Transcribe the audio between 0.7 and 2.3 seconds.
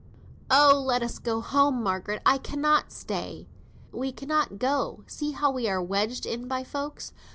let us go home, Margaret;